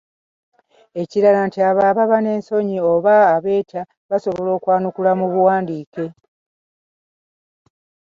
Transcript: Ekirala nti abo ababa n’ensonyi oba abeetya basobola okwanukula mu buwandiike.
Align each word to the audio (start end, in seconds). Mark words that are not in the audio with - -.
Ekirala 1.01 1.39
nti 1.47 1.59
abo 1.69 1.81
ababa 1.91 2.17
n’ensonyi 2.21 2.77
oba 2.91 3.13
abeetya 3.35 3.81
basobola 4.09 4.49
okwanukula 4.57 5.11
mu 5.19 5.25
buwandiike. 5.33 6.05